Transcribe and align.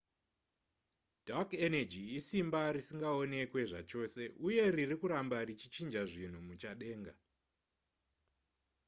dark 1.27 1.49
energy 1.67 2.03
isimba 2.17 2.61
risingaonekwe 2.75 3.61
zvachose 3.71 4.21
uye 4.47 4.63
riri 4.75 4.95
kuramba 5.01 5.37
richichinja 5.47 6.01
zvinhu 6.11 6.39
muchadenga 6.47 7.13